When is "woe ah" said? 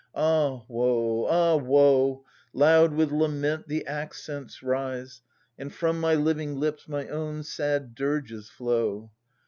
0.67-1.57